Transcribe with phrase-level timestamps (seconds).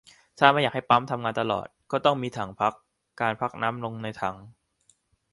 [0.03, 2.73] และถ้าไม่อยากให้ปั๊มทำงานตลอด ก็ต้องมีถังพัก
[3.21, 4.35] การพักน้ำลงในถัง